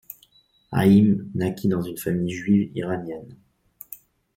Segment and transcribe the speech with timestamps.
[0.71, 3.37] Haïm naquit dans une famille juive iranienne.